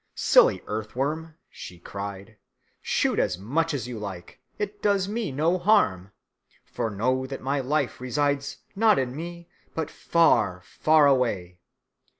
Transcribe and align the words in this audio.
"Silly 0.15 0.63
earthworm," 0.65 1.35
she 1.47 1.77
cried, 1.77 2.37
"shoot 2.81 3.19
as 3.19 3.37
much 3.37 3.71
as 3.71 3.87
you 3.87 3.99
like. 3.99 4.41
It 4.57 4.81
does 4.81 5.07
me 5.07 5.31
no 5.31 5.59
harm. 5.59 6.11
For 6.65 6.89
know 6.89 7.27
that 7.27 7.39
my 7.43 7.59
life 7.59 8.01
resides 8.01 8.57
not 8.75 8.97
in 8.97 9.15
me 9.15 9.47
but 9.75 9.91
far, 9.91 10.63
far 10.65 11.05
away. 11.05 11.59